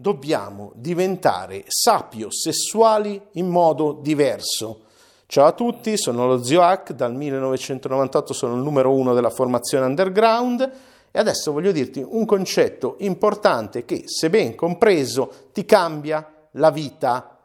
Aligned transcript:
dobbiamo 0.00 0.72
diventare 0.76 1.64
sapio 1.66 2.30
sessuali 2.30 3.20
in 3.32 3.48
modo 3.48 3.98
diverso. 4.00 4.84
Ciao 5.26 5.44
a 5.44 5.52
tutti, 5.52 5.98
sono 5.98 6.26
lo 6.26 6.42
Zio 6.42 6.62
Hack, 6.62 6.92
dal 6.92 7.14
1998 7.14 8.32
sono 8.32 8.54
il 8.54 8.62
numero 8.62 8.94
uno 8.94 9.12
della 9.12 9.28
formazione 9.28 9.84
underground 9.84 10.72
e 11.10 11.18
adesso 11.18 11.52
voglio 11.52 11.70
dirti 11.70 12.02
un 12.04 12.24
concetto 12.24 12.96
importante 13.00 13.84
che, 13.84 14.04
se 14.06 14.30
ben 14.30 14.54
compreso, 14.54 15.30
ti 15.52 15.66
cambia 15.66 16.26
la 16.52 16.70
vita, 16.70 17.36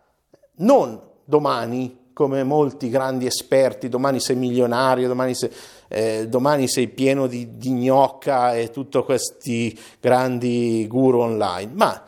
non 0.59 0.97
domani, 1.25 2.03
come 2.13 2.45
molti 2.45 2.89
grandi 2.89 3.25
esperti, 3.25 3.89
domani 3.89 4.21
sei 4.21 4.37
milionario, 4.37 5.09
domani 5.09 5.35
sei, 5.35 5.51
eh, 5.89 6.27
domani 6.29 6.69
sei 6.69 6.87
pieno 6.87 7.27
di, 7.27 7.57
di 7.57 7.71
gnocca 7.71 8.55
e 8.55 8.69
tutti 8.69 8.97
questi 9.03 9.77
grandi 9.99 10.87
guru 10.87 11.19
online, 11.19 11.71
ma 11.75 12.01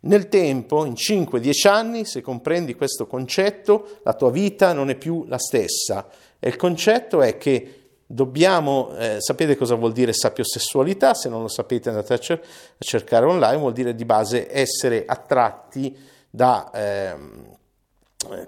nel 0.00 0.28
tempo, 0.28 0.84
in 0.84 0.92
5-10 0.92 1.68
anni, 1.68 2.04
se 2.04 2.20
comprendi 2.20 2.74
questo 2.74 3.06
concetto, 3.06 3.98
la 4.04 4.14
tua 4.14 4.30
vita 4.30 4.72
non 4.72 4.90
è 4.90 4.94
più 4.94 5.24
la 5.26 5.38
stessa. 5.38 6.08
E 6.38 6.48
il 6.48 6.56
concetto 6.56 7.20
è 7.20 7.36
che 7.36 7.74
dobbiamo, 8.06 8.96
eh, 8.96 9.16
sapete 9.18 9.56
cosa 9.56 9.74
vuol 9.74 9.92
dire 9.92 10.12
sapiosessualità? 10.12 11.14
Se 11.14 11.28
non 11.28 11.42
lo 11.42 11.48
sapete 11.48 11.88
andate 11.88 12.14
a, 12.14 12.18
cer- 12.18 12.44
a, 12.44 12.84
cercare 12.84 13.26
online, 13.26 13.58
vuol 13.58 13.72
dire 13.72 13.94
di 13.94 14.04
base 14.04 14.46
essere 14.50 15.04
attratti 15.04 15.96
da 16.30 16.70
eh, 16.70 17.16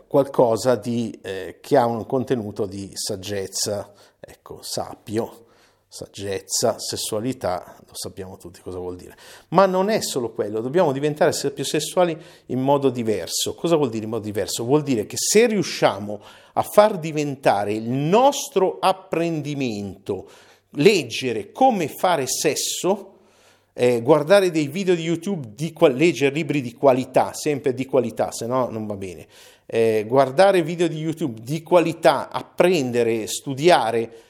qualcosa 0.07 0.77
di, 0.77 1.19
eh, 1.21 1.59
che 1.61 1.77
ha 1.77 1.87
un 1.87 2.07
contenuto 2.07 2.67
di 2.67 2.91
saggezza, 2.95 3.93
ecco, 4.21 4.61
sapio 4.62 5.48
saggezza, 5.93 6.79
sessualità, 6.79 7.77
lo 7.85 7.95
sappiamo 7.95 8.37
tutti 8.37 8.61
cosa 8.61 8.79
vuol 8.79 8.95
dire. 8.95 9.17
Ma 9.48 9.67
non 9.67 9.91
è 9.91 10.01
solo 10.01 10.31
quello, 10.31 10.61
dobbiamo 10.61 10.93
diventare 10.93 11.33
più 11.53 11.65
sessuali 11.65 12.17
in 12.47 12.61
modo 12.61 12.91
diverso. 12.91 13.55
Cosa 13.56 13.75
vuol 13.75 13.91
dire 13.91 14.05
in 14.05 14.11
modo 14.11 14.23
diverso? 14.23 14.64
Vuol 14.64 14.84
dire 14.84 15.05
che 15.06 15.17
se 15.19 15.47
riusciamo 15.47 16.23
a 16.53 16.62
far 16.62 16.97
diventare 16.97 17.73
il 17.73 17.91
nostro 17.91 18.79
apprendimento, 18.79 20.31
leggere 20.75 21.51
come 21.51 21.89
fare 21.89 22.29
sesso, 22.29 23.17
eh, 23.73 24.01
guardare 24.01 24.53
dei 24.53 24.69
video 24.69 24.95
di 24.95 25.03
YouTube, 25.03 25.55
di, 25.57 25.75
leggere 25.77 26.33
libri 26.33 26.61
di 26.61 26.73
qualità, 26.73 27.33
sempre 27.33 27.75
di 27.75 27.84
qualità, 27.84 28.31
se 28.31 28.47
no 28.47 28.69
non 28.70 28.86
va 28.86 28.95
bene. 28.95 29.27
Eh, 29.67 30.05
guardare 30.07 30.62
video 30.62 30.86
di 30.86 30.98
YouTube 30.98 31.41
di 31.42 31.64
qualità, 31.64 32.29
apprendere, 32.31 33.27
studiare, 33.27 34.30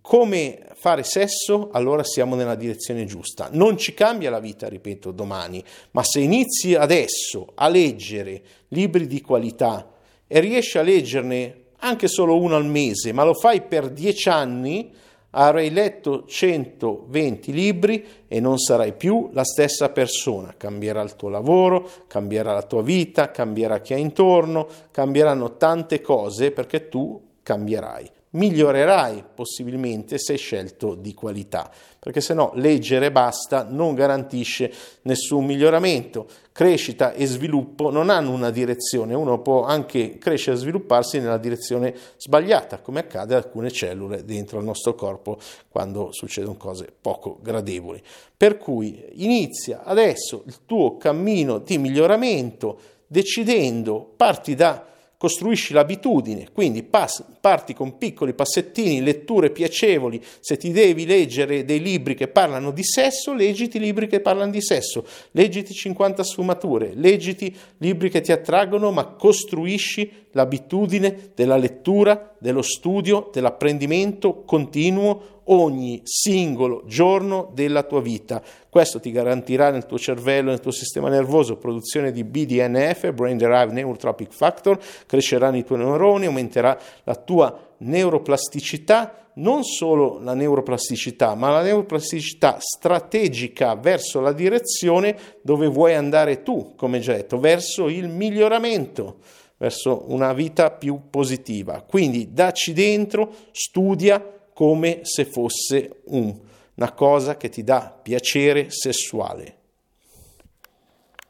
come 0.00 0.66
fare 0.74 1.02
sesso, 1.02 1.70
allora 1.72 2.04
siamo 2.04 2.34
nella 2.34 2.54
direzione 2.54 3.04
giusta. 3.04 3.48
Non 3.52 3.76
ci 3.76 3.94
cambia 3.94 4.30
la 4.30 4.40
vita, 4.40 4.68
ripeto, 4.68 5.10
domani, 5.10 5.62
ma 5.92 6.02
se 6.04 6.20
inizi 6.20 6.74
adesso 6.74 7.52
a 7.54 7.68
leggere 7.68 8.42
libri 8.68 9.06
di 9.06 9.20
qualità 9.20 9.90
e 10.26 10.40
riesci 10.40 10.78
a 10.78 10.82
leggerne 10.82 11.60
anche 11.78 12.06
solo 12.06 12.40
uno 12.40 12.56
al 12.56 12.66
mese, 12.66 13.12
ma 13.12 13.24
lo 13.24 13.34
fai 13.34 13.62
per 13.62 13.90
dieci 13.90 14.28
anni, 14.28 14.92
avrai 15.30 15.70
letto 15.70 16.26
120 16.26 17.52
libri 17.52 18.06
e 18.28 18.38
non 18.38 18.58
sarai 18.58 18.92
più 18.92 19.30
la 19.32 19.44
stessa 19.44 19.88
persona. 19.88 20.54
Cambierà 20.56 21.02
il 21.02 21.16
tuo 21.16 21.28
lavoro, 21.28 21.88
cambierà 22.06 22.52
la 22.52 22.62
tua 22.62 22.82
vita, 22.82 23.30
cambierà 23.30 23.80
chi 23.80 23.94
hai 23.94 24.00
intorno, 24.00 24.68
cambieranno 24.90 25.56
tante 25.56 26.00
cose 26.00 26.52
perché 26.52 26.88
tu 26.88 27.20
cambierai 27.42 28.10
migliorerai 28.32 29.24
possibilmente 29.34 30.18
se 30.18 30.36
scelto 30.36 30.94
di 30.94 31.14
qualità, 31.14 31.70
perché 31.98 32.20
se 32.20 32.34
no 32.34 32.52
leggere 32.54 33.10
basta 33.10 33.66
non 33.68 33.94
garantisce 33.94 34.72
nessun 35.02 35.44
miglioramento. 35.44 36.26
Crescita 36.52 37.12
e 37.12 37.26
sviluppo 37.26 37.90
non 37.90 38.10
hanno 38.10 38.30
una 38.32 38.50
direzione, 38.50 39.14
uno 39.14 39.40
può 39.40 39.64
anche 39.64 40.18
crescere 40.18 40.56
e 40.56 40.60
svilupparsi 40.60 41.18
nella 41.18 41.38
direzione 41.38 41.94
sbagliata, 42.16 42.80
come 42.80 43.00
accade 43.00 43.34
ad 43.34 43.44
alcune 43.44 43.70
cellule 43.70 44.24
dentro 44.24 44.58
il 44.58 44.64
nostro 44.64 44.94
corpo 44.94 45.38
quando 45.68 46.08
succedono 46.12 46.56
cose 46.56 46.92
poco 47.00 47.38
gradevoli. 47.40 48.02
Per 48.36 48.58
cui 48.58 49.02
inizia 49.14 49.82
adesso 49.84 50.42
il 50.46 50.58
tuo 50.66 50.96
cammino 50.96 51.58
di 51.58 51.78
miglioramento 51.78 52.78
decidendo, 53.06 54.10
parti 54.16 54.54
da 54.54 54.86
costruisci 55.22 55.72
l'abitudine, 55.72 56.48
quindi 56.52 56.82
pass- 56.82 57.22
parti 57.40 57.74
con 57.74 57.96
piccoli 57.96 58.32
passettini, 58.32 59.00
letture 59.00 59.50
piacevoli, 59.50 60.20
se 60.40 60.56
ti 60.56 60.72
devi 60.72 61.06
leggere 61.06 61.64
dei 61.64 61.80
libri 61.80 62.16
che 62.16 62.26
parlano 62.26 62.72
di 62.72 62.82
sesso, 62.82 63.32
leggiti 63.32 63.78
libri 63.78 64.08
che 64.08 64.18
parlano 64.18 64.50
di 64.50 64.60
sesso, 64.60 65.06
leggiti 65.30 65.74
50 65.74 66.24
sfumature, 66.24 66.90
leggiti 66.96 67.56
libri 67.78 68.10
che 68.10 68.20
ti 68.20 68.32
attraggono, 68.32 68.90
ma 68.90 69.06
costruisci 69.06 70.26
l'abitudine 70.32 71.30
della 71.36 71.56
lettura, 71.56 72.34
dello 72.40 72.62
studio, 72.62 73.30
dell'apprendimento 73.32 74.42
continuo 74.42 75.41
ogni 75.52 76.00
singolo 76.04 76.82
giorno 76.86 77.50
della 77.52 77.82
tua 77.82 78.00
vita. 78.00 78.42
Questo 78.68 79.00
ti 79.00 79.10
garantirà 79.10 79.70
nel 79.70 79.84
tuo 79.84 79.98
cervello, 79.98 80.50
nel 80.50 80.60
tuo 80.60 80.70
sistema 80.70 81.08
nervoso, 81.08 81.58
produzione 81.58 82.10
di 82.10 82.24
BDNF, 82.24 83.12
Brain 83.12 83.36
Derived 83.36 83.72
Neurotropic 83.72 84.32
Factor, 84.32 84.78
cresceranno 85.06 85.58
i 85.58 85.64
tuoi 85.64 85.78
neuroni, 85.78 86.26
aumenterà 86.26 86.78
la 87.04 87.14
tua 87.16 87.74
neuroplasticità, 87.78 89.28
non 89.34 89.62
solo 89.62 90.18
la 90.20 90.34
neuroplasticità, 90.34 91.34
ma 91.34 91.50
la 91.50 91.62
neuroplasticità 91.62 92.56
strategica 92.58 93.74
verso 93.74 94.20
la 94.20 94.32
direzione 94.32 95.16
dove 95.42 95.66
vuoi 95.66 95.94
andare 95.94 96.42
tu, 96.42 96.74
come 96.76 97.00
già 97.00 97.12
detto, 97.12 97.38
verso 97.38 97.88
il 97.88 98.08
miglioramento 98.08 99.16
verso 99.62 100.06
una 100.08 100.32
vita 100.32 100.72
più 100.72 101.02
positiva. 101.08 101.84
Quindi 101.86 102.32
dacci 102.32 102.72
dentro, 102.72 103.32
studia, 103.52 104.20
come 104.52 105.00
se 105.02 105.24
fosse 105.24 106.02
un, 106.06 106.38
una 106.74 106.92
cosa 106.92 107.36
che 107.36 107.48
ti 107.48 107.62
dà 107.64 107.98
piacere 108.02 108.70
sessuale. 108.70 109.56